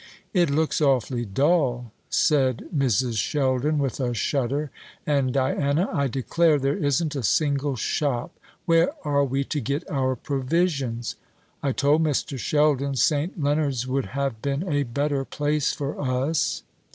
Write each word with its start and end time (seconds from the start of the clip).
"It 0.33 0.49
looks 0.49 0.81
awfully 0.81 1.25
dull!" 1.25 1.91
said 2.09 2.67
Mrs. 2.75 3.17
Sheldon, 3.19 3.77
with 3.77 3.99
a 3.99 4.15
shudder; 4.15 4.71
"and, 5.05 5.31
Diana, 5.31 5.89
I 5.93 6.07
declare 6.07 6.57
there 6.57 6.75
isn't 6.75 7.15
a 7.15 7.21
single 7.21 7.75
shop. 7.75 8.33
Where 8.65 8.89
are 9.05 9.23
we 9.23 9.43
to 9.43 9.59
get 9.61 9.87
our 9.91 10.15
provisions? 10.15 11.17
I 11.61 11.71
told 11.71 12.01
Mr. 12.01 12.39
Sheldon 12.39 12.95
St. 12.95 13.39
Leonards 13.43 13.85
would 13.85 14.05
have 14.17 14.41
been 14.41 14.67
a 14.67 14.81
better 14.81 15.23
place 15.23 15.71
for 15.71 15.99
us." 16.01 16.63